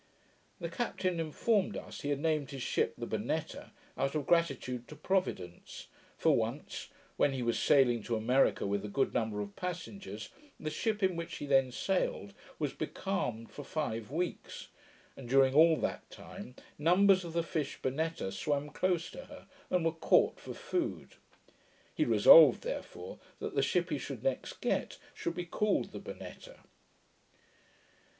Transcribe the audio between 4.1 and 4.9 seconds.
of gratitude